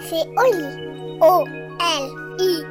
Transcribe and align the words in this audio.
C'est 0.00 0.26
Oli. 0.36 1.18
O-L-I. 1.20 2.64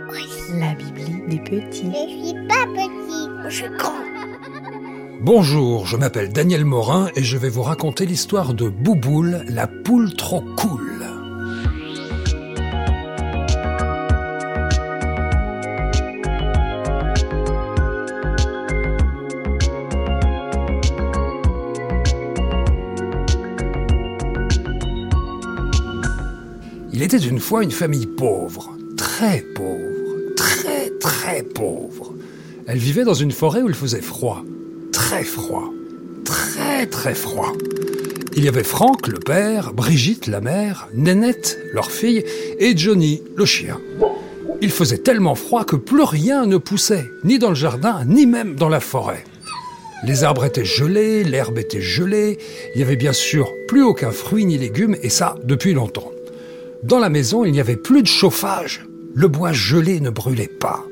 La 0.59 0.73
Bibli 0.73 1.23
des 1.29 1.39
petits. 1.39 1.89
Je 1.89 2.25
suis 2.25 2.47
pas 2.47 2.65
petit, 2.75 3.29
je 3.45 3.49
suis 3.49 3.69
grand. 3.77 3.93
Bonjour, 5.21 5.85
je 5.85 5.95
m'appelle 5.95 6.33
Daniel 6.33 6.65
Morin 6.65 7.09
et 7.15 7.23
je 7.23 7.37
vais 7.37 7.47
vous 7.47 7.61
raconter 7.61 8.06
l'histoire 8.06 8.53
de 8.53 8.67
Bouboule, 8.67 9.46
la 9.47 9.67
poule 9.67 10.13
trop 10.15 10.42
cool. 10.58 10.80
Il 27.12 27.18
était 27.18 27.28
une 27.28 27.42
fois 27.42 27.62
une 27.62 27.72
famille 27.72 28.06
pauvre, 28.06 28.70
très 28.96 29.42
pauvre, 29.42 30.34
très 30.38 30.90
très 30.92 31.44
pauvre. 31.44 32.14
Elle 32.68 32.78
vivait 32.78 33.04
dans 33.04 33.14
une 33.14 33.34
forêt 33.34 33.62
où 33.62 33.68
il 33.68 33.76
faisait 33.76 34.00
froid, 34.00 34.46
très 34.94 35.26
froid, 35.26 35.74
très 36.24 36.86
très 36.86 37.14
froid. 37.14 37.52
Il 38.38 38.46
y 38.46 38.48
avait 38.48 38.64
Franck, 38.64 39.08
le 39.08 39.20
père, 39.20 39.74
Brigitte, 39.74 40.28
la 40.28 40.40
mère, 40.40 40.88
Nénette, 40.94 41.60
leur 41.74 41.92
fille, 41.92 42.24
et 42.60 42.78
Johnny, 42.78 43.22
le 43.36 43.46
chien. 43.46 43.78
Il 44.62 44.72
faisait 44.72 45.00
tellement 45.00 45.36
froid 45.36 45.66
que 45.66 45.76
plus 45.76 46.04
rien 46.04 46.46
ne 46.46 46.56
poussait, 46.56 47.12
ni 47.26 47.40
dans 47.40 47.50
le 47.50 47.56
jardin, 47.56 48.06
ni 48.06 48.26
même 48.26 48.56
dans 48.56 48.70
la 48.70 48.80
forêt. 48.80 49.26
Les 50.06 50.23
arbres 50.23 50.46
étaient 50.46 50.64
gelés, 50.64 51.26
l'herbe 51.26 51.58
était 51.58 51.82
gelée, 51.82 52.38
il 52.73 52.78
n'y 52.78 52.84
avait 52.86 52.96
bien 52.96 53.14
sûr 53.14 53.52
plus 53.68 53.84
aucun 53.84 54.12
fruit 54.12 54.46
ni 54.46 54.58
légumes, 54.58 54.96
et 55.04 55.09
ça 55.09 55.36
depuis 55.44 55.73
longtemps. 55.73 56.09
Dans 56.84 56.98
la 56.98 57.10
maison, 57.10 57.46
il 57.46 57.52
n'y 57.52 57.60
avait 57.60 57.76
plus 57.76 58.02
de 58.02 58.08
chauffage. 58.08 58.86
Le 59.14 59.28
bois 59.28 59.52
gelé 59.52 60.00
ne 60.00 60.10
brûlait 60.10 60.48
pas. 60.48 60.84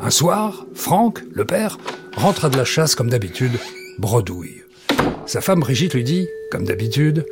Un 0.00 0.10
soir, 0.10 0.66
Franck, 0.74 1.22
le 1.32 1.44
père, 1.44 1.78
rentra 2.16 2.48
de 2.48 2.56
la 2.56 2.64
chasse 2.64 2.96
comme 2.96 3.08
d'habitude, 3.08 3.52
bredouille. 3.98 4.62
Sa 5.26 5.40
femme 5.40 5.60
Brigitte 5.60 5.94
lui 5.94 6.02
dit, 6.02 6.26
comme 6.50 6.64
d'habitude, 6.64 7.24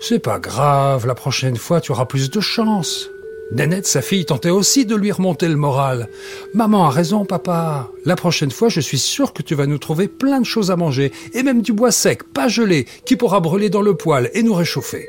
C'est 0.00 0.20
pas 0.20 0.38
grave, 0.38 1.06
la 1.06 1.16
prochaine 1.16 1.56
fois 1.56 1.80
tu 1.80 1.90
auras 1.90 2.06
plus 2.06 2.30
de 2.30 2.40
chance. 2.40 3.10
Nénette, 3.50 3.88
sa 3.88 4.02
fille, 4.02 4.24
tentait 4.24 4.50
aussi 4.50 4.86
de 4.86 4.94
lui 4.94 5.10
remonter 5.10 5.48
le 5.48 5.56
moral. 5.56 6.08
Maman 6.54 6.86
a 6.86 6.90
raison, 6.90 7.24
papa. 7.24 7.90
La 8.04 8.14
prochaine 8.14 8.52
fois, 8.52 8.68
je 8.68 8.80
suis 8.80 9.00
sûre 9.00 9.32
que 9.32 9.42
tu 9.42 9.56
vas 9.56 9.66
nous 9.66 9.78
trouver 9.78 10.06
plein 10.06 10.40
de 10.40 10.46
choses 10.46 10.70
à 10.70 10.76
manger, 10.76 11.10
et 11.34 11.42
même 11.42 11.60
du 11.60 11.72
bois 11.72 11.90
sec, 11.90 12.22
pas 12.32 12.46
gelé, 12.46 12.86
qui 13.04 13.16
pourra 13.16 13.40
brûler 13.40 13.68
dans 13.68 13.82
le 13.82 13.94
poêle 13.94 14.30
et 14.34 14.44
nous 14.44 14.54
réchauffer. 14.54 15.08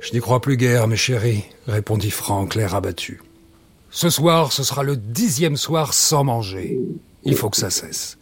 Je 0.00 0.12
n'y 0.12 0.20
crois 0.20 0.40
plus 0.40 0.56
guère, 0.56 0.88
mes 0.88 0.96
chéris, 0.96 1.44
répondit 1.66 2.10
Franck, 2.10 2.54
l'air 2.54 2.74
abattu. 2.74 3.20
Ce 3.90 4.08
soir, 4.08 4.50
ce 4.52 4.62
sera 4.62 4.82
le 4.82 4.96
dixième 4.96 5.56
soir 5.56 5.92
sans 5.92 6.24
manger. 6.24 6.78
Il 7.24 7.36
faut 7.36 7.50
que 7.50 7.58
ça 7.58 7.70
cesse. 7.70 8.16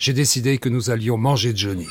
J'ai 0.00 0.12
décidé 0.12 0.58
que 0.58 0.68
nous 0.68 0.90
allions 0.90 1.16
manger 1.16 1.52
Johnny. 1.54 1.86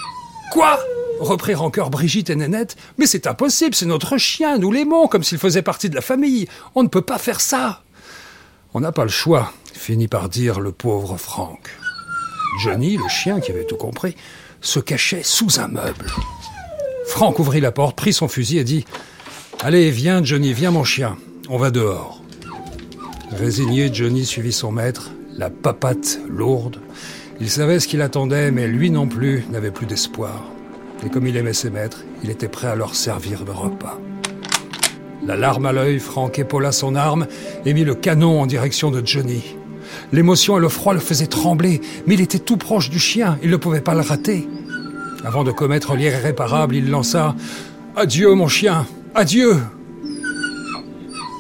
Quoi? 0.52 0.78
Reprirent 1.22 1.62
en 1.62 1.70
chœur 1.70 1.90
Brigitte 1.90 2.30
et 2.30 2.36
Nénette. 2.36 2.76
Mais 2.98 3.06
c'est 3.06 3.26
impossible, 3.26 3.74
c'est 3.74 3.86
notre 3.86 4.18
chien, 4.18 4.58
nous 4.58 4.72
l'aimons 4.72 5.08
comme 5.08 5.24
s'il 5.24 5.38
faisait 5.38 5.62
partie 5.62 5.90
de 5.90 5.96
la 5.96 6.02
famille. 6.02 6.48
On 6.76 6.84
ne 6.84 6.90
peut 6.90 7.02
pas 7.02 7.20
faire 7.20 7.40
ça. 7.40 7.84
On 8.74 8.82
n'a 8.82 8.92
pas 8.92 9.04
le 9.04 9.10
choix, 9.10 9.54
finit 9.74 10.10
par 10.10 10.28
dire 10.28 10.60
le 10.60 10.74
pauvre 10.74 11.16
Franck. 11.16 11.70
Johnny, 12.64 12.98
le 12.98 13.08
chien 13.08 13.40
qui 13.40 13.52
avait 13.52 13.66
tout 13.66 13.78
compris, 13.78 14.16
se 14.60 14.80
cachait 14.80 15.24
sous 15.24 15.60
un 15.60 15.68
meuble. 15.68 16.08
Franck 17.08 17.40
ouvrit 17.40 17.62
la 17.62 17.72
porte, 17.72 17.96
prit 17.96 18.14
son 18.14 18.28
fusil 18.28 18.58
et 18.58 18.64
dit 18.64 18.86
Allez, 19.64 19.92
viens, 19.92 20.24
Johnny, 20.24 20.54
viens, 20.54 20.72
mon 20.72 20.84
chien. 20.84 21.18
On 21.48 21.60
va 21.60 21.70
dehors. 21.70 22.24
Résigné, 23.30 23.94
Johnny 23.94 24.26
suivit 24.26 24.54
son 24.54 24.72
maître, 24.72 25.12
la 25.38 25.52
papate 25.52 26.20
lourde. 26.28 26.78
Il 27.40 27.48
savait 27.48 27.80
ce 27.80 27.88
qu'il 27.88 28.02
attendait, 28.02 28.50
mais 28.50 28.68
lui 28.68 28.90
non 28.90 29.06
plus 29.06 29.46
n'avait 29.52 29.70
plus 29.70 29.86
d'espoir. 29.86 30.46
Et 31.06 31.10
comme 31.10 31.28
il 31.28 31.38
aimait 31.38 31.54
ses 31.54 31.70
maîtres, 31.70 32.04
il 32.24 32.32
était 32.32 32.48
prêt 32.48 32.70
à 32.70 32.76
leur 32.76 32.96
servir 32.96 33.46
de 33.46 33.52
repas. 33.52 34.00
La 35.28 35.36
larme 35.36 35.68
à 35.68 35.74
l'œil, 35.74 36.00
Franck 36.00 36.40
épaula 36.40 36.72
son 36.72 36.96
arme 36.96 37.28
et 37.64 37.76
mit 37.76 37.84
le 37.84 37.94
canon 37.94 38.42
en 38.42 38.48
direction 38.48 38.90
de 38.90 39.06
Johnny. 39.06 39.44
L'émotion 40.12 40.58
et 40.58 40.62
le 40.62 40.70
froid 40.70 40.96
le 40.96 41.00
faisaient 41.00 41.28
trembler, 41.28 41.82
mais 42.08 42.16
il 42.16 42.22
était 42.22 42.40
tout 42.40 42.58
proche 42.58 42.90
du 42.90 42.98
chien, 42.98 43.38
il 43.44 43.52
ne 43.52 43.58
pouvait 43.58 43.82
pas 43.82 43.94
le 43.94 44.02
rater. 44.02 44.48
Avant 45.24 45.44
de 45.44 45.52
commettre 45.52 45.94
l'irréparable, 45.94 46.76
il 46.76 46.90
lança⁇ 46.90 47.36
Adieu 48.02 48.34
mon 48.34 48.48
chien, 48.48 48.88
adieu!⁇ 49.16 49.54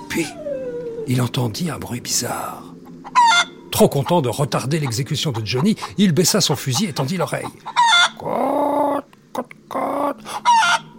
Puis, 0.09 0.27
il 1.07 1.21
entendit 1.21 1.69
un 1.69 1.77
bruit 1.77 2.01
bizarre. 2.01 2.63
Trop 3.71 3.87
content 3.87 4.21
de 4.21 4.29
retarder 4.29 4.79
l'exécution 4.79 5.31
de 5.31 5.45
Johnny, 5.45 5.75
il 5.97 6.11
baissa 6.11 6.41
son 6.41 6.55
fusil 6.55 6.85
et 6.85 6.93
tendit 6.93 7.17
l'oreille. 7.17 7.45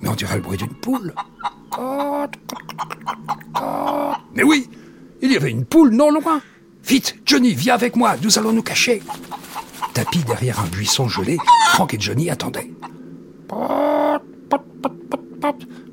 Mais 0.00 0.08
on 0.08 0.14
dirait 0.14 0.36
le 0.36 0.42
bruit 0.42 0.58
d'une 0.58 0.74
poule. 0.74 1.14
Mais 4.34 4.42
oui, 4.42 4.68
il 5.20 5.32
y 5.32 5.36
avait 5.36 5.50
une 5.50 5.64
poule 5.64 5.90
non 5.90 6.10
loin. 6.10 6.40
Vite, 6.84 7.16
Johnny, 7.24 7.54
viens 7.54 7.74
avec 7.74 7.94
moi, 7.94 8.16
nous 8.22 8.38
allons 8.38 8.52
nous 8.52 8.62
cacher. 8.62 9.02
Tapis 9.94 10.24
derrière 10.24 10.58
un 10.60 10.66
buisson 10.66 11.06
gelé, 11.06 11.36
Frank 11.68 11.92
et 11.94 12.00
Johnny 12.00 12.30
attendaient. 12.30 12.70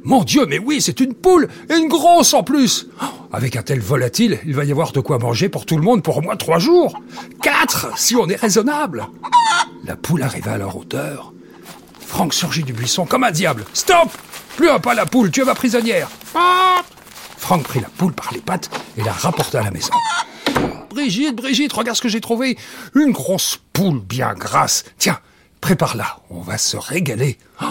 Mon 0.04 0.24
Dieu, 0.24 0.46
mais 0.48 0.60
oui, 0.60 0.82
c'est 0.82 1.00
une 1.02 1.14
poule, 1.14 1.50
et 1.70 1.76
une 1.76 1.90
grosse 1.90 2.34
en 2.34 2.44
plus. 2.44 2.88
Oh, 3.02 3.06
avec 3.34 3.56
un 3.56 3.62
tel 3.62 3.80
volatile, 3.80 4.40
il 4.46 4.56
va 4.56 4.64
y 4.64 4.72
avoir 4.72 4.92
de 4.92 5.00
quoi 5.02 5.20
manger 5.20 5.50
pour 5.50 5.66
tout 5.66 5.76
le 5.78 5.84
monde 5.84 6.04
pour 6.04 6.18
au 6.18 6.22
moins 6.22 6.38
trois 6.38 6.60
jours. 6.60 7.00
Quatre, 7.42 7.98
si 7.98 8.16
on 8.16 8.28
est 8.28 8.36
raisonnable. 8.40 9.08
La 9.86 9.96
poule 9.96 10.24
arriva 10.24 10.54
à 10.54 10.58
leur 10.58 10.78
hauteur. 10.78 11.34
Franck 12.00 12.34
surgit 12.34 12.64
du 12.64 12.74
buisson 12.74 13.06
comme 13.06 13.24
un 13.24 13.32
diable. 13.32 13.66
Stop 13.74 14.10
Plus 14.56 14.70
un 14.70 14.80
pas 14.80 14.94
la 14.94 15.06
poule, 15.06 15.32
tu 15.32 15.42
es 15.42 15.46
ma 15.46 15.56
prisonnière. 15.56 16.10
Franck 17.38 17.64
prit 17.64 17.80
la 17.80 17.90
poule 17.90 18.14
par 18.14 18.32
les 18.34 18.42
pattes 18.42 18.70
et 18.98 19.04
la 19.04 19.12
rapporta 19.12 19.60
à 19.60 19.64
la 19.64 19.72
maison. 19.72 19.94
Brigitte, 20.90 21.36
Brigitte, 21.36 21.74
regarde 21.74 21.98
ce 21.98 22.02
que 22.02 22.10
j'ai 22.10 22.22
trouvé. 22.22 22.58
Une 22.96 23.12
grosse 23.12 23.60
poule 23.74 24.00
bien 24.00 24.34
grasse. 24.34 24.86
Tiens, 24.98 25.20
prépare-la, 25.62 26.20
on 26.30 26.42
va 26.42 26.58
se 26.58 26.78
régaler. 26.78 27.38
Oh, 27.62 27.66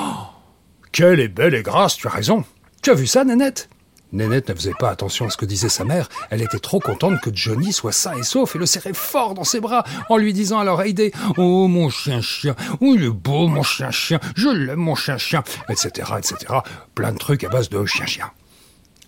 quelle 0.99 1.21
est 1.21 1.29
belle 1.29 1.55
et 1.55 1.63
grasse, 1.63 1.97
tu 1.97 2.09
as 2.09 2.11
raison. 2.11 2.45
Tu 2.83 2.91
as 2.91 2.95
vu 2.95 3.07
ça, 3.07 3.23
Nénette 3.23 3.69
Nénette 4.11 4.49
ne 4.49 4.55
faisait 4.55 4.75
pas 4.81 4.91
attention 4.91 5.27
à 5.27 5.31
ce 5.31 5.37
que 5.37 5.45
disait 5.45 5.69
sa 5.69 5.85
mère. 5.85 6.09
Elle 6.29 6.43
était 6.43 6.59
trop 6.59 6.81
contente 6.81 7.21
que 7.21 7.31
Johnny 7.33 7.73
soit 7.73 7.93
sain 7.93 8.17
et 8.19 8.25
sauf 8.25 8.57
et 8.57 8.59
le 8.59 8.67
serrait 8.67 8.95
fort 8.95 9.35
dans 9.35 9.45
ses 9.45 9.61
bras 9.61 9.85
en 10.09 10.17
lui 10.17 10.33
disant 10.33 10.59
à 10.59 10.65
l'oreille 10.65 10.95
des 10.95 11.13
Oh 11.37 11.69
mon 11.69 11.89
chien 11.89 12.21
chien, 12.21 12.57
oh 12.81 12.95
il 12.97 13.05
est 13.05 13.11
beau 13.11 13.47
mon 13.47 13.63
chien 13.63 13.93
chien, 13.93 14.19
je 14.35 14.49
l'aime 14.49 14.81
mon 14.81 14.97
chien 14.97 15.19
chien, 15.19 15.45
etc. 15.69 16.15
etc. 16.19 16.53
Plein 16.97 17.13
de 17.13 17.19
trucs 17.19 17.45
à 17.45 17.49
base 17.49 17.69
de 17.69 17.87
chien 17.87 18.07
chien. 18.07 18.33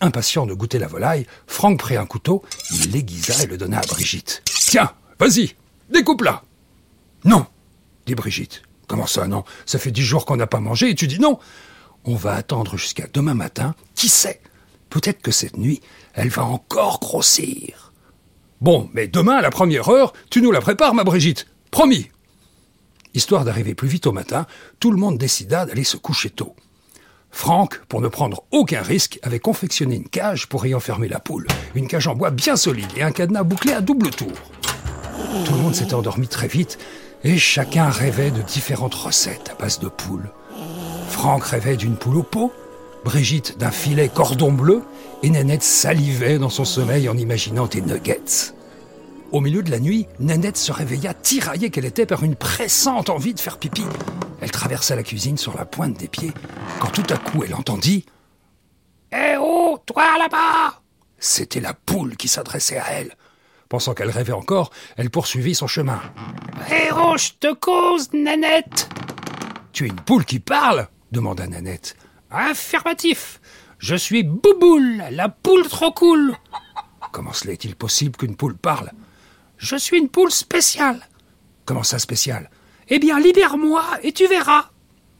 Impatient 0.00 0.46
de 0.46 0.54
goûter 0.54 0.78
la 0.78 0.86
volaille, 0.86 1.26
Franck 1.48 1.80
prit 1.80 1.96
un 1.96 2.06
couteau, 2.06 2.44
il 2.70 2.92
l'aiguisa 2.92 3.42
et 3.42 3.46
le 3.48 3.56
donna 3.56 3.80
à 3.80 3.86
Brigitte. 3.86 4.44
Tiens, 4.44 4.92
vas-y, 5.18 5.56
découpe-la. 5.90 6.44
Non, 7.24 7.46
dit 8.06 8.14
Brigitte. 8.14 8.62
Comment 8.86 9.06
ça, 9.06 9.26
non? 9.26 9.44
Ça 9.66 9.80
fait 9.80 9.90
dix 9.90 10.02
jours 10.02 10.24
qu'on 10.24 10.36
n'a 10.36 10.46
pas 10.46 10.60
mangé 10.60 10.90
et 10.90 10.94
tu 10.94 11.08
dis 11.08 11.18
non 11.18 11.40
On 12.04 12.14
va 12.14 12.34
attendre 12.34 12.76
jusqu'à 12.76 13.06
demain 13.12 13.34
matin. 13.34 13.74
Qui 13.94 14.08
sait? 14.08 14.40
Peut-être 14.88 15.22
que 15.22 15.30
cette 15.30 15.56
nuit, 15.56 15.80
elle 16.14 16.28
va 16.28 16.44
encore 16.44 16.98
grossir. 17.00 17.92
Bon, 18.60 18.90
mais 18.92 19.06
demain, 19.06 19.36
à 19.36 19.42
la 19.42 19.50
première 19.50 19.88
heure, 19.88 20.12
tu 20.30 20.42
nous 20.42 20.50
la 20.50 20.60
prépares, 20.60 20.94
ma 20.94 21.04
Brigitte. 21.04 21.46
Promis. 21.70 22.10
Histoire 23.14 23.44
d'arriver 23.44 23.74
plus 23.74 23.88
vite 23.88 24.06
au 24.06 24.12
matin, 24.12 24.46
tout 24.78 24.90
le 24.90 24.96
monde 24.96 25.18
décida 25.18 25.66
d'aller 25.66 25.84
se 25.84 25.96
coucher 25.96 26.30
tôt. 26.30 26.54
Franck, 27.30 27.78
pour 27.86 28.00
ne 28.00 28.08
prendre 28.08 28.44
aucun 28.50 28.82
risque, 28.82 29.18
avait 29.22 29.38
confectionné 29.38 29.96
une 29.96 30.08
cage 30.08 30.48
pour 30.48 30.66
y 30.66 30.74
enfermer 30.74 31.08
la 31.08 31.20
poule. 31.20 31.46
Une 31.74 31.86
cage 31.86 32.08
en 32.08 32.14
bois 32.14 32.30
bien 32.30 32.56
solide 32.56 32.90
et 32.96 33.02
un 33.02 33.12
cadenas 33.12 33.44
bouclé 33.44 33.72
à 33.72 33.80
double 33.80 34.10
tour. 34.10 34.32
Tout 35.44 35.54
le 35.54 35.60
monde 35.60 35.74
s'était 35.74 35.94
endormi 35.94 36.26
très 36.26 36.48
vite 36.48 36.78
et 37.22 37.38
chacun 37.38 37.88
rêvait 37.88 38.30
de 38.30 38.42
différentes 38.42 38.94
recettes 38.94 39.50
à 39.50 39.54
base 39.54 39.78
de 39.78 39.88
poules. 39.88 40.30
Franck 41.10 41.44
rêvait 41.44 41.76
d'une 41.76 41.96
poule 41.96 42.18
au 42.18 42.22
pot, 42.22 42.52
Brigitte 43.04 43.58
d'un 43.58 43.70
filet 43.70 44.08
cordon 44.08 44.52
bleu 44.52 44.82
et 45.22 45.30
Nanette 45.30 45.62
salivait 45.62 46.38
dans 46.38 46.48
son 46.48 46.64
sommeil 46.64 47.08
en 47.08 47.16
imaginant 47.16 47.66
des 47.66 47.82
nuggets. 47.82 48.54
Au 49.32 49.40
milieu 49.40 49.62
de 49.62 49.70
la 49.70 49.80
nuit, 49.80 50.06
Nanette 50.18 50.56
se 50.56 50.72
réveilla 50.72 51.12
tiraillée 51.12 51.70
qu'elle 51.70 51.84
était 51.84 52.06
par 52.06 52.24
une 52.24 52.36
pressante 52.36 53.10
envie 53.10 53.34
de 53.34 53.40
faire 53.40 53.58
pipi. 53.58 53.84
Elle 54.40 54.50
traversa 54.50 54.96
la 54.96 55.02
cuisine 55.02 55.36
sur 55.36 55.56
la 55.56 55.64
pointe 55.64 55.98
des 55.98 56.08
pieds, 56.08 56.32
quand 56.78 56.90
tout 56.90 57.06
à 57.10 57.16
coup 57.16 57.42
elle 57.44 57.54
entendit 57.54 58.06
Eh 59.12 59.36
oh, 59.38 59.78
toi 59.84 60.18
là-bas 60.18 60.80
C'était 61.18 61.60
la 61.60 61.74
poule 61.74 62.16
qui 62.16 62.28
s'adressait 62.28 62.78
à 62.78 62.92
elle. 62.92 63.16
Pensant 63.68 63.94
qu'elle 63.94 64.10
rêvait 64.10 64.32
encore, 64.32 64.70
elle 64.96 65.10
poursuivit 65.10 65.54
son 65.54 65.66
chemin. 65.66 66.00
Eh 66.70 66.90
oh, 66.94 67.16
je 67.16 67.30
te 67.38 67.52
cause, 67.54 68.08
Nanette 68.12 68.88
Tu 69.72 69.84
es 69.84 69.88
une 69.88 70.00
poule 70.00 70.24
qui 70.24 70.40
parle 70.40 70.88
demanda 71.12 71.46
Nanette. 71.46 71.96
Affirmatif. 72.30 73.40
Je 73.78 73.94
suis 73.94 74.22
Bouboule, 74.22 75.02
la 75.10 75.28
poule 75.28 75.66
trop 75.68 75.90
cool. 75.92 76.34
Comment 77.12 77.32
cela 77.32 77.52
est-il 77.52 77.74
possible 77.74 78.16
qu'une 78.16 78.36
poule 78.36 78.56
parle? 78.56 78.92
Je 79.56 79.76
suis 79.76 79.98
une 79.98 80.08
poule 80.08 80.30
spéciale. 80.30 81.08
Comment 81.64 81.82
ça 81.82 81.98
spéciale? 81.98 82.50
Eh 82.88 82.98
bien, 82.98 83.18
libère-moi 83.18 83.84
et 84.02 84.12
tu 84.12 84.26
verras. 84.26 84.70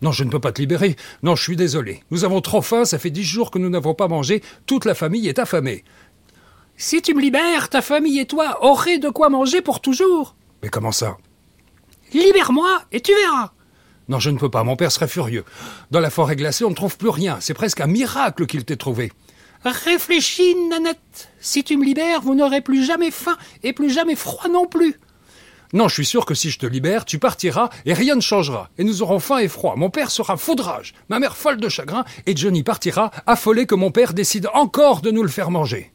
Non, 0.02 0.12
je 0.12 0.24
ne 0.24 0.30
peux 0.30 0.40
pas 0.40 0.52
te 0.52 0.60
libérer. 0.60 0.96
Non, 1.22 1.36
je 1.36 1.42
suis 1.42 1.56
désolé. 1.56 2.02
Nous 2.10 2.24
avons 2.24 2.40
trop 2.40 2.62
faim, 2.62 2.84
ça 2.84 2.98
fait 2.98 3.10
dix 3.10 3.24
jours 3.24 3.50
que 3.50 3.58
nous 3.58 3.68
n'avons 3.68 3.94
pas 3.94 4.08
mangé. 4.08 4.42
Toute 4.66 4.84
la 4.84 4.94
famille 4.94 5.28
est 5.28 5.38
affamée. 5.38 5.84
Si 6.76 7.02
tu 7.02 7.12
me 7.12 7.20
libères, 7.20 7.68
ta 7.68 7.82
famille 7.82 8.20
et 8.20 8.26
toi 8.26 8.64
aurez 8.64 8.98
de 8.98 9.10
quoi 9.10 9.28
manger 9.28 9.60
pour 9.60 9.80
toujours. 9.80 10.36
Mais 10.62 10.70
comment 10.70 10.92
ça? 10.92 11.18
Libère-moi 12.14 12.82
et 12.92 13.00
tu 13.00 13.12
verras. 13.14 13.52
Non, 14.10 14.18
je 14.18 14.30
ne 14.30 14.38
peux 14.38 14.50
pas, 14.50 14.64
mon 14.64 14.74
père 14.74 14.90
serait 14.90 15.06
furieux. 15.06 15.44
Dans 15.92 16.00
la 16.00 16.10
forêt 16.10 16.34
glacée, 16.34 16.64
on 16.64 16.70
ne 16.70 16.74
trouve 16.74 16.98
plus 16.98 17.10
rien. 17.10 17.38
C'est 17.40 17.54
presque 17.54 17.80
un 17.80 17.86
miracle 17.86 18.46
qu'il 18.46 18.64
t'ait 18.64 18.74
trouvé. 18.74 19.12
Réfléchis, 19.64 20.56
Nanette. 20.68 21.28
Si 21.38 21.62
tu 21.62 21.76
me 21.76 21.84
libères, 21.84 22.20
vous 22.20 22.34
n'aurez 22.34 22.60
plus 22.60 22.84
jamais 22.84 23.12
faim 23.12 23.36
et 23.62 23.72
plus 23.72 23.88
jamais 23.88 24.16
froid 24.16 24.48
non 24.50 24.66
plus. 24.66 24.98
Non, 25.72 25.86
je 25.86 25.94
suis 25.94 26.04
sûr 26.04 26.26
que 26.26 26.34
si 26.34 26.50
je 26.50 26.58
te 26.58 26.66
libère, 26.66 27.04
tu 27.04 27.20
partiras 27.20 27.70
et 27.86 27.94
rien 27.94 28.16
ne 28.16 28.20
changera. 28.20 28.68
Et 28.78 28.82
nous 28.82 29.00
aurons 29.02 29.20
faim 29.20 29.38
et 29.38 29.46
froid. 29.46 29.74
Mon 29.76 29.90
père 29.90 30.10
sera 30.10 30.36
fou 30.36 30.56
de 30.56 30.62
rage, 30.62 30.92
ma 31.08 31.20
mère 31.20 31.36
folle 31.36 31.58
de 31.58 31.68
chagrin, 31.68 32.04
et 32.26 32.36
Johnny 32.36 32.64
partira, 32.64 33.12
affolé 33.28 33.66
que 33.66 33.76
mon 33.76 33.92
père 33.92 34.12
décide 34.12 34.48
encore 34.54 35.02
de 35.02 35.12
nous 35.12 35.22
le 35.22 35.28
faire 35.28 35.52
manger. 35.52 35.92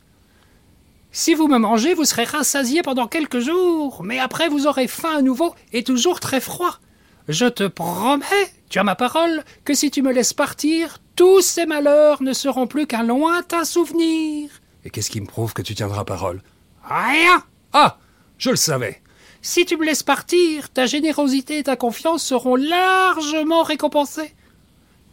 Si 1.11 1.33
vous 1.33 1.49
me 1.49 1.57
mangez, 1.57 1.93
vous 1.93 2.05
serez 2.05 2.23
rassasié 2.23 2.81
pendant 2.81 3.07
quelques 3.07 3.39
jours, 3.39 4.03
mais 4.05 4.19
après 4.19 4.47
vous 4.47 4.67
aurez 4.67 4.87
faim 4.87 5.17
à 5.17 5.21
nouveau 5.21 5.53
et 5.73 5.83
toujours 5.83 6.21
très 6.21 6.39
froid. 6.39 6.79
Je 7.27 7.45
te 7.45 7.63
promets, 7.63 8.53
tu 8.69 8.77
as 8.79 8.83
ma 8.83 8.95
parole, 8.95 9.43
que 9.63 9.73
si 9.73 9.89
tu 9.89 10.01
me 10.03 10.11
laisses 10.11 10.33
partir, 10.33 10.99
tous 11.15 11.41
ces 11.41 11.65
malheurs 11.65 12.21
ne 12.21 12.33
seront 12.33 12.67
plus 12.67 12.85
qu'un 12.85 13.03
lointain 13.03 13.65
souvenir. 13.65 14.49
Et 14.83 14.89
qu'est-ce 14.91 15.09
qui 15.09 15.21
me 15.21 15.25
prouve 15.25 15.53
que 15.53 15.63
tu 15.63 15.73
tiendras 15.73 16.05
parole? 16.05 16.43
Rien 16.83 17.43
Ah 17.73 17.97
Je 18.37 18.51
le 18.51 18.55
savais. 18.55 19.01
Si 19.41 19.65
tu 19.65 19.77
me 19.77 19.85
laisses 19.85 20.03
partir, 20.03 20.69
ta 20.69 20.85
générosité 20.85 21.59
et 21.59 21.63
ta 21.63 21.75
confiance 21.75 22.23
seront 22.23 22.55
largement 22.55 23.63
récompensées. 23.63 24.35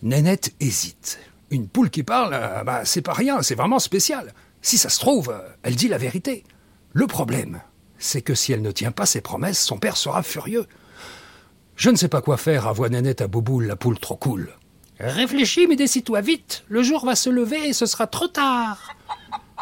Nénette 0.02 0.52
hésite. 0.60 1.18
Une 1.50 1.68
poule 1.68 1.90
qui 1.90 2.02
parle, 2.02 2.32
euh, 2.34 2.64
bah, 2.64 2.84
c'est 2.84 3.02
pas 3.02 3.12
rien, 3.12 3.42
c'est 3.42 3.54
vraiment 3.54 3.78
spécial. 3.78 4.34
Si 4.60 4.78
ça 4.78 4.88
se 4.88 4.98
trouve, 4.98 5.30
euh, 5.30 5.48
elle 5.62 5.76
dit 5.76 5.88
la 5.88 5.98
vérité. 5.98 6.44
Le 6.92 7.06
problème, 7.06 7.60
c'est 7.98 8.22
que 8.22 8.34
si 8.34 8.52
elle 8.52 8.62
ne 8.62 8.70
tient 8.70 8.90
pas 8.90 9.06
ses 9.06 9.20
promesses, 9.20 9.62
son 9.62 9.78
père 9.78 9.96
sera 9.96 10.22
furieux. 10.22 10.66
Je 11.76 11.90
ne 11.90 11.96
sais 11.96 12.08
pas 12.08 12.20
quoi 12.20 12.36
faire, 12.36 12.66
à 12.66 12.72
voix 12.72 12.88
Nénette 12.88 13.20
à 13.20 13.28
Bouboule, 13.28 13.66
la 13.66 13.76
poule 13.76 13.98
trop 13.98 14.16
cool. 14.16 14.50
Réfléchis, 15.00 15.66
mais 15.66 15.76
décide-toi 15.76 16.20
vite. 16.20 16.64
Le 16.68 16.82
jour 16.82 17.04
va 17.04 17.16
se 17.16 17.30
lever 17.30 17.68
et 17.68 17.72
ce 17.72 17.86
sera 17.86 18.06
trop 18.06 18.28
tard. 18.28 18.94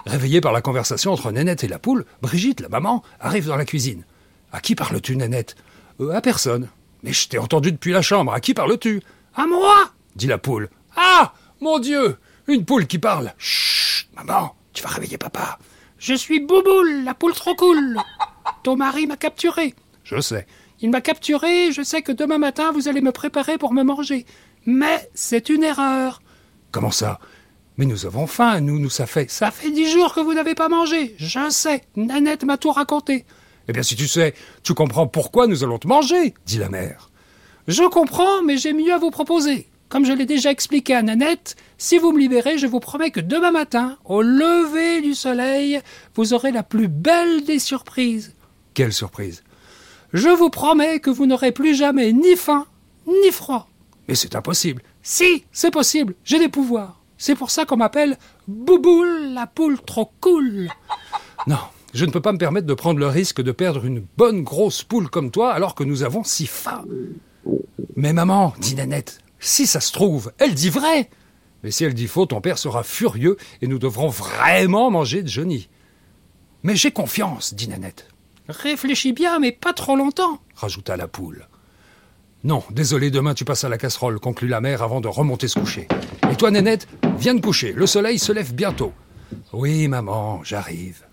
Réveillée 0.07 0.41
par 0.41 0.53
la 0.53 0.61
conversation 0.61 1.13
entre 1.13 1.31
Nénette 1.31 1.65
et 1.65 1.69
la 1.69 1.79
poule, 1.79 2.05
Brigitte, 2.23 2.61
la 2.61 2.69
maman, 2.69 3.03
arrive 3.21 3.47
dans 3.47 3.57
la 3.57 3.65
cuisine. 3.65 4.05
À 4.53 4.61
qui 4.61 4.75
parles-tu, 4.75 5.17
Nénette 5.17 5.57
euh, 6.01 6.13
À 6.15 6.21
personne. 6.21 6.69
Mais 7.03 7.13
je 7.13 7.29
t'ai 7.29 7.39
entendu 7.39 7.73
depuis 7.73 7.93
la 7.93 8.03
chambre. 8.03 8.33
À 8.33 8.41
qui 8.41 8.53
parles-tu? 8.55 9.03
À 9.35 9.47
moi 9.47 9.91
dit 10.17 10.27
la 10.27 10.39
poule. 10.39 10.69
Ah 10.97 11.33
Mon 11.61 11.79
Dieu 11.79 12.19
Une 12.49 12.65
poule 12.65 12.87
qui 12.87 12.99
parle 12.99 13.33
Chut 13.39 14.09
Maman, 14.17 14.55
tu 14.73 14.83
vas 14.83 14.91
réveiller 14.91 15.19
papa. 15.19 15.59
Je 15.99 16.15
suis 16.15 16.41
Bouboule, 16.41 17.05
la 17.05 17.15
poule 17.15 17.33
trop 17.35 17.55
cool. 17.55 17.97
Ton 18.63 18.77
mari 18.77 19.07
m'a 19.07 19.17
capturé. 19.17 19.75
Je 20.03 20.21
sais. 20.21 20.47
Il 20.83 20.91
m'a 20.91 21.01
capturé, 21.01 21.73
je 21.73 21.83
sais 21.83 22.03
que 22.03 22.13
demain 22.13 22.39
matin 22.39 22.73
vous 22.73 22.89
allez 22.89 23.01
me 23.01 23.13
préparer 23.13 23.59
pour 23.59 23.73
me 23.73 23.83
manger. 23.83 24.25
Mais 24.67 25.11
c'est 25.15 25.49
une 25.49 25.63
erreur. 25.63 26.23
Comment 26.73 26.91
ça? 26.91 27.19
Mais 27.77 27.87
nous 27.87 28.07
avons 28.07 28.27
faim, 28.27 28.61
nous, 28.61 28.79
nous, 28.79 28.91
ça 28.91 29.07
fait. 29.07 29.31
Ça 29.31 29.51
fait 29.51 29.71
dix 29.71 29.91
jours 29.91 30.15
que 30.15 30.21
vous 30.21 30.35
n'avez 30.35 30.55
pas 30.55 30.69
mangé. 30.69 31.15
Je 31.19 31.51
sais. 31.51 31.83
Nanette 31.97 32.45
m'a 32.45 32.59
tout 32.59 32.73
raconté. 32.73 33.25
Eh 33.69 33.73
bien, 33.73 33.83
si 33.83 33.97
tu 33.97 34.09
sais, 34.09 34.35
tu 34.63 34.75
comprends 34.75 35.07
pourquoi 35.07 35.47
nous 35.47 35.65
allons 35.65 35.79
te 35.79 35.87
manger, 35.87 36.35
dit 36.45 36.59
la 36.59 36.69
mère. 36.69 37.11
Je 37.69 37.85
comprends, 37.89 38.43
mais 38.43 38.57
j'ai 38.57 38.73
mieux 38.73 38.93
à 38.93 38.99
vous 38.99 39.11
proposer. 39.11 39.69
Comme 39.89 40.05
je 40.05 40.13
l'ai 40.13 40.27
déjà 40.27 40.51
expliqué 40.51 40.95
à 40.95 41.03
Nanette, 41.03 41.57
si 41.79 41.99
vous 41.99 42.13
me 42.13 42.19
libérez, 42.19 42.59
je 42.59 42.67
vous 42.67 42.81
promets 42.81 43.11
que 43.11 43.21
demain 43.21 43.51
matin, 43.51 43.97
au 44.05 44.23
lever 44.23 45.01
du 45.03 45.15
soleil, 45.15 45.81
vous 46.15 46.33
aurez 46.33 46.53
la 46.53 46.63
plus 46.63 46.89
belle 46.89 47.45
des 47.45 47.59
surprises. 47.59 48.35
Quelle 48.75 48.93
surprise? 48.93 49.43
Je 50.13 50.29
vous 50.29 50.51
promets 50.51 51.01
que 51.01 51.11
vous 51.11 51.27
n'aurez 51.27 51.53
plus 51.53 51.75
jamais 51.75 52.13
ni 52.13 52.37
faim, 52.37 52.67
ni 53.07 53.31
froid. 53.31 53.69
Mais 54.09 54.15
c'est 54.15 54.35
impossible. 54.35 54.83
Si, 55.03 55.45
c'est 55.53 55.71
possible, 55.71 56.15
j'ai 56.25 56.39
des 56.39 56.49
pouvoirs. 56.49 57.01
C'est 57.17 57.35
pour 57.37 57.51
ça 57.51 57.65
qu'on 57.65 57.77
m'appelle 57.77 58.19
Bouboule, 58.49 59.33
la 59.35 59.47
poule 59.47 59.81
trop 59.81 60.11
cool. 60.21 60.69
Non, 61.47 61.59
je 61.95 62.05
ne 62.05 62.11
peux 62.11 62.21
pas 62.21 62.33
me 62.33 62.39
permettre 62.39 62.67
de 62.67 62.75
prendre 62.75 62.99
le 62.99 63.07
risque 63.07 63.41
de 63.43 63.53
perdre 63.53 63.85
une 63.85 64.05
bonne 64.17 64.43
grosse 64.43 64.83
poule 64.83 65.09
comme 65.09 65.31
toi 65.31 65.53
alors 65.53 65.75
que 65.75 65.85
nous 65.85 66.03
avons 66.03 66.25
si 66.25 66.47
faim. 66.47 66.85
Mais 67.97 68.13
maman, 68.13 68.55
dit 68.59 68.75
Nanette, 68.75 69.21
si 69.39 69.67
ça 69.67 69.81
se 69.81 69.93
trouve, 69.93 70.33
elle 70.39 70.55
dit 70.55 70.71
vrai. 70.71 71.09
Mais 71.63 71.71
si 71.71 71.85
elle 71.85 71.95
dit 71.95 72.07
faux, 72.07 72.27
ton 72.27 72.41
père 72.41 72.59
sera 72.59 72.83
furieux 72.83 73.37
et 73.61 73.67
nous 73.67 73.79
devrons 73.79 74.09
vraiment 74.09 74.91
manger 74.91 75.23
de 75.23 75.29
Johnny. 75.29 75.69
Mais 76.63 76.75
j'ai 76.75 76.91
confiance, 76.91 77.55
dit 77.55 77.69
Nanette. 77.69 78.09
Réfléchis 78.51 79.13
bien, 79.13 79.39
mais 79.39 79.53
pas 79.53 79.73
trop 79.73 79.97
longtemps, 79.97 80.41
rajouta 80.57 80.97
la 80.97 81.09
poule. 81.09 81.47
Non, 82.43 82.63
désolé, 82.71 83.11
demain 83.11 83.35
tu 83.35 83.45
passes 83.45 83.65
à 83.65 83.69
la 83.69 83.79
casserole, 83.79 84.19
conclut 84.19 84.49
la 84.49 84.61
mère 84.61 84.83
avant 84.83 85.01
de 85.01 85.09
remonter 85.09 85.47
se 85.47 85.59
coucher. 85.59 85.89
Et 86.31 86.37
toi, 86.37 86.51
Nénette, 86.51 86.89
viens 87.19 87.35
de 87.35 87.41
coucher, 87.41 87.73
le 87.73 87.87
soleil 87.87 88.19
se 88.19 88.33
lève 88.33 88.55
bientôt. 88.55 88.93
Oui, 89.53 89.89
maman, 89.89 90.43
j'arrive. 90.43 91.05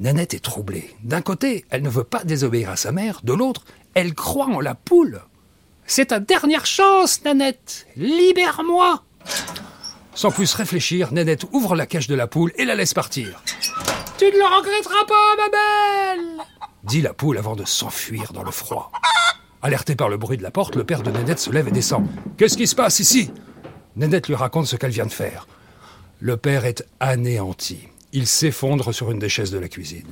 Nanette 0.00 0.34
est 0.34 0.44
troublée. 0.44 0.94
D'un 1.02 1.22
côté, 1.22 1.64
elle 1.70 1.82
ne 1.82 1.88
veut 1.88 2.04
pas 2.04 2.24
désobéir 2.24 2.70
à 2.70 2.76
sa 2.76 2.92
mère, 2.92 3.20
de 3.24 3.32
l'autre, 3.32 3.64
elle 3.94 4.14
croit 4.14 4.46
en 4.46 4.60
la 4.60 4.74
poule. 4.74 5.20
C'est 5.86 6.06
ta 6.06 6.18
dernière 6.20 6.66
chance, 6.66 7.22
Nanette. 7.24 7.86
Libère-moi. 7.96 9.04
Sans 10.14 10.30
plus 10.30 10.52
réfléchir, 10.54 11.12
Nanette 11.12 11.44
ouvre 11.52 11.76
la 11.76 11.86
cage 11.86 12.08
de 12.08 12.14
la 12.14 12.26
poule 12.26 12.52
et 12.56 12.64
la 12.64 12.74
laisse 12.74 12.94
partir. 12.94 13.42
Tu 14.18 14.24
ne 14.24 14.30
le 14.30 14.56
regretteras 14.56 15.04
pas, 15.06 15.36
ma 15.36 15.48
belle 15.48 16.46
dit 16.86 17.02
la 17.02 17.12
poule 17.12 17.36
avant 17.36 17.56
de 17.56 17.64
s'enfuir 17.64 18.32
dans 18.32 18.44
le 18.44 18.50
froid. 18.50 18.90
Alerté 19.60 19.96
par 19.96 20.08
le 20.08 20.16
bruit 20.16 20.36
de 20.36 20.42
la 20.42 20.52
porte, 20.52 20.76
le 20.76 20.84
père 20.84 21.02
de 21.02 21.10
Nanette 21.10 21.40
se 21.40 21.50
lève 21.50 21.68
et 21.68 21.72
descend. 21.72 22.06
Qu'est-ce 22.36 22.56
qui 22.56 22.66
se 22.66 22.76
passe 22.76 23.00
ici? 23.00 23.32
Nanette 23.96 24.28
lui 24.28 24.36
raconte 24.36 24.66
ce 24.66 24.76
qu'elle 24.76 24.92
vient 24.92 25.06
de 25.06 25.12
faire. 25.12 25.48
Le 26.20 26.36
père 26.36 26.64
est 26.64 26.86
anéanti. 27.00 27.88
Il 28.12 28.26
s'effondre 28.26 28.94
sur 28.94 29.10
une 29.10 29.18
des 29.18 29.28
chaises 29.28 29.50
de 29.50 29.58
la 29.58 29.68
cuisine. 29.68 30.06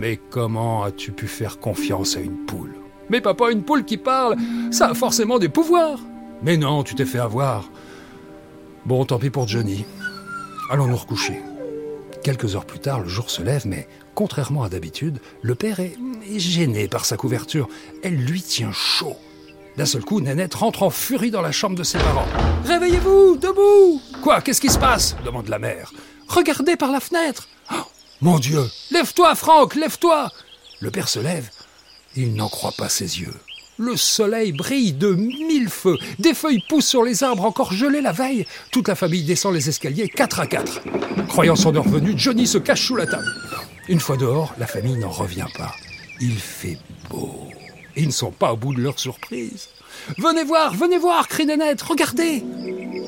Mais 0.00 0.16
comment 0.16 0.82
as-tu 0.82 1.12
pu 1.12 1.26
faire 1.28 1.60
confiance 1.60 2.16
à 2.16 2.20
une 2.20 2.46
poule? 2.46 2.74
Mais 3.10 3.20
papa, 3.20 3.50
une 3.50 3.62
poule 3.62 3.84
qui 3.84 3.98
parle, 3.98 4.36
ça 4.70 4.88
a 4.88 4.94
forcément 4.94 5.38
des 5.38 5.50
pouvoirs. 5.50 5.98
Mais 6.42 6.56
non, 6.56 6.82
tu 6.82 6.94
t'es 6.94 7.04
fait 7.04 7.18
avoir. 7.18 7.68
Bon, 8.86 9.04
tant 9.04 9.18
pis 9.18 9.30
pour 9.30 9.46
Johnny. 9.46 9.84
Allons 10.70 10.86
nous 10.86 10.96
recoucher. 10.96 11.40
Quelques 12.22 12.54
heures 12.54 12.64
plus 12.66 12.78
tard, 12.78 13.00
le 13.00 13.08
jour 13.08 13.30
se 13.30 13.42
lève, 13.42 13.66
mais 13.66 13.88
contrairement 14.14 14.62
à 14.62 14.68
d'habitude, 14.68 15.18
le 15.42 15.54
père 15.54 15.80
est, 15.80 15.96
est 16.30 16.38
gêné 16.38 16.86
par 16.88 17.04
sa 17.04 17.16
couverture. 17.16 17.68
Elle 18.04 18.14
lui 18.16 18.40
tient 18.42 18.72
chaud. 18.72 19.16
D'un 19.76 19.86
seul 19.86 20.04
coup, 20.04 20.20
Nanette 20.20 20.54
rentre 20.54 20.82
en 20.82 20.90
furie 20.90 21.30
dans 21.30 21.40
la 21.40 21.50
chambre 21.50 21.76
de 21.76 21.82
ses 21.82 21.98
parents. 21.98 22.26
Réveillez-vous, 22.64 23.36
debout 23.38 24.00
Quoi? 24.22 24.40
Qu'est-ce 24.42 24.60
qui 24.60 24.68
se 24.68 24.78
passe? 24.78 25.16
demande 25.24 25.48
la 25.48 25.58
mère. 25.58 25.92
Regardez 26.28 26.76
par 26.76 26.92
la 26.92 27.00
fenêtre. 27.00 27.48
Oh, 27.72 27.76
mon 28.20 28.38
Dieu 28.38 28.62
Lève-toi, 28.90 29.34
Franck, 29.34 29.74
lève-toi 29.74 30.30
Le 30.80 30.90
père 30.90 31.08
se 31.08 31.18
lève. 31.18 31.48
Il 32.14 32.34
n'en 32.34 32.48
croit 32.48 32.72
pas 32.76 32.88
ses 32.90 33.20
yeux. 33.20 33.34
Le 33.78 33.96
soleil 33.96 34.52
brille 34.52 34.92
de 34.92 35.14
mille 35.14 35.68
feux. 35.68 35.96
Des 36.18 36.34
feuilles 36.34 36.62
poussent 36.68 36.86
sur 36.86 37.02
les 37.02 37.24
arbres 37.24 37.44
encore 37.44 37.72
gelés 37.72 38.02
la 38.02 38.12
veille. 38.12 38.46
Toute 38.70 38.88
la 38.88 38.94
famille 38.94 39.22
descend 39.24 39.54
les 39.54 39.68
escaliers 39.68 40.08
quatre 40.08 40.40
à 40.40 40.46
quatre. 40.46 40.80
Croyant 41.28 41.56
son 41.56 41.74
heure 41.74 41.88
venue, 41.88 42.12
Johnny 42.16 42.46
se 42.46 42.58
cache 42.58 42.86
sous 42.86 42.96
la 42.96 43.06
table. 43.06 43.32
Une 43.88 44.00
fois 44.00 44.16
dehors, 44.16 44.54
la 44.58 44.66
famille 44.66 44.96
n'en 44.96 45.10
revient 45.10 45.46
pas. 45.56 45.72
Il 46.20 46.38
fait 46.38 46.78
beau. 47.10 47.48
Ils 47.96 48.06
ne 48.06 48.12
sont 48.12 48.30
pas 48.30 48.52
au 48.52 48.56
bout 48.56 48.74
de 48.74 48.80
leur 48.80 48.98
surprise. 48.98 49.68
Venez 50.18 50.44
voir, 50.44 50.74
venez 50.74 50.98
voir, 50.98 51.28
crie 51.28 51.46
Nanette, 51.46 51.82
regardez 51.82 52.42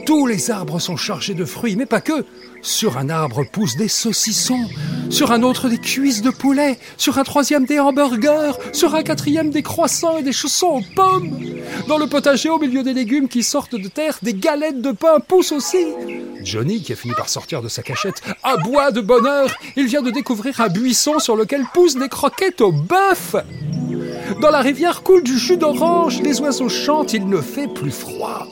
Tous 0.06 0.26
les 0.26 0.50
arbres 0.50 0.80
sont 0.80 0.96
chargés 0.96 1.34
de 1.34 1.46
fruits, 1.46 1.76
mais 1.76 1.86
pas 1.86 2.02
que. 2.02 2.24
Sur 2.60 2.98
un 2.98 3.08
arbre 3.08 3.44
poussent 3.50 3.76
des 3.76 3.88
saucissons, 3.88 4.68
sur 5.08 5.32
un 5.32 5.42
autre 5.42 5.68
des 5.68 5.78
cuisses 5.78 6.20
de 6.20 6.30
poulet, 6.30 6.78
sur 6.98 7.18
un 7.18 7.24
troisième 7.24 7.64
des 7.64 7.78
hamburgers, 7.78 8.52
sur 8.72 8.94
un 8.94 9.02
quatrième 9.02 9.50
des 9.50 9.62
croissants 9.62 10.18
et 10.18 10.22
des 10.22 10.32
chaussons 10.32 10.82
aux 10.82 10.94
pommes. 10.94 11.38
Dans 11.88 11.96
le 11.98 12.06
potager, 12.06 12.50
au 12.50 12.58
milieu 12.58 12.82
des 12.82 12.92
légumes 12.92 13.28
qui 13.28 13.42
sortent 13.42 13.76
de 13.76 13.88
terre, 13.88 14.18
des 14.22 14.34
galettes 14.34 14.82
de 14.82 14.92
pain 14.92 15.20
poussent 15.20 15.52
aussi. 15.52 15.86
Johnny, 16.42 16.82
qui 16.82 16.92
a 16.92 16.96
fini 16.96 17.14
par 17.14 17.30
sortir 17.30 17.62
de 17.62 17.68
sa 17.68 17.82
cachette, 17.82 18.20
aboie 18.42 18.90
de 18.90 19.00
bonheur. 19.00 19.48
Il 19.76 19.86
vient 19.86 20.02
de 20.02 20.10
découvrir 20.10 20.60
un 20.60 20.68
buisson 20.68 21.18
sur 21.18 21.36
lequel 21.36 21.64
poussent 21.72 21.96
des 21.96 22.08
croquettes 22.08 22.60
au 22.60 22.72
bœuf. 22.72 23.36
Dans 24.42 24.50
la 24.50 24.60
rivière 24.60 25.02
coule 25.02 25.22
du 25.22 25.38
jus 25.38 25.56
d'orange, 25.56 26.20
les 26.20 26.40
oiseaux 26.40 26.68
chantent, 26.68 27.14
il 27.14 27.26
ne 27.26 27.40
fait 27.40 27.68
plus 27.68 27.90
froid. 27.90 28.46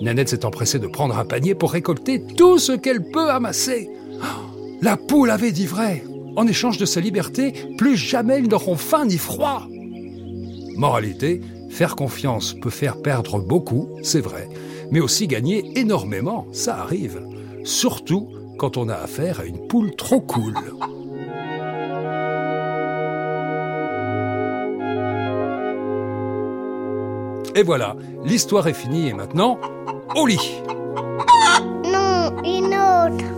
Nanette 0.00 0.28
s'est 0.28 0.44
empressée 0.44 0.78
de 0.78 0.86
prendre 0.86 1.18
un 1.18 1.24
panier 1.24 1.54
pour 1.54 1.72
récolter 1.72 2.22
tout 2.36 2.58
ce 2.58 2.72
qu'elle 2.72 3.02
peut 3.02 3.30
amasser. 3.30 3.90
La 4.82 4.96
poule 4.96 5.30
avait 5.30 5.52
dit 5.52 5.66
vrai. 5.66 6.04
En 6.36 6.46
échange 6.46 6.76
de 6.76 6.84
sa 6.84 7.00
liberté, 7.00 7.54
plus 7.78 7.96
jamais 7.96 8.40
ils 8.40 8.48
n'auront 8.48 8.76
faim 8.76 9.06
ni 9.06 9.16
froid. 9.16 9.66
Moralité, 10.76 11.40
faire 11.70 11.96
confiance 11.96 12.54
peut 12.60 12.70
faire 12.70 13.00
perdre 13.00 13.38
beaucoup, 13.38 13.88
c'est 14.02 14.20
vrai, 14.20 14.48
mais 14.90 15.00
aussi 15.00 15.26
gagner 15.26 15.78
énormément, 15.78 16.46
ça 16.52 16.76
arrive. 16.76 17.22
Surtout 17.64 18.28
quand 18.58 18.76
on 18.76 18.88
a 18.88 18.94
affaire 18.94 19.40
à 19.40 19.46
une 19.46 19.66
poule 19.66 19.96
trop 19.96 20.20
cool. 20.20 20.54
Et 27.56 27.62
voilà, 27.62 27.96
l'histoire 28.22 28.68
est 28.68 28.74
finie 28.74 29.08
et 29.08 29.14
maintenant, 29.14 29.58
au 30.14 30.26
lit. 30.26 30.60
Non, 31.86 32.42
une 32.44 32.66
autre. 32.66 33.35